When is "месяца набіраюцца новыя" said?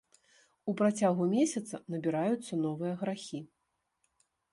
1.33-2.93